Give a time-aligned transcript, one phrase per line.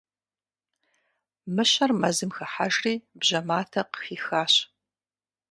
[1.55, 4.53] Мыщэр мэзым хыхьэжри, бжьэ матэ къыхихащ.